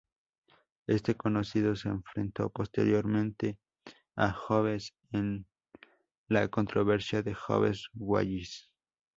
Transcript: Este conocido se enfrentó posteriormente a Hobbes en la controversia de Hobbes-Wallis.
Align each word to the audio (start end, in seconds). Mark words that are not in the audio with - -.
Este 0.87 1.13
conocido 1.13 1.75
se 1.75 1.89
enfrentó 1.89 2.49
posteriormente 2.49 3.59
a 4.15 4.31
Hobbes 4.33 4.95
en 5.11 5.45
la 6.27 6.47
controversia 6.47 7.21
de 7.21 7.35
Hobbes-Wallis. 7.35 8.71